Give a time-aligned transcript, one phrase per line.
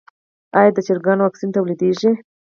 [0.59, 2.11] آیا د چرګانو واکسین تولیدیږي؟